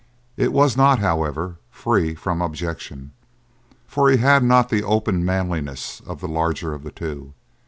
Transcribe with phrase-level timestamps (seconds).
[0.35, 3.11] It was not, however, free from objection,
[3.85, 7.35] for he had not the open manliness of the larger of the two.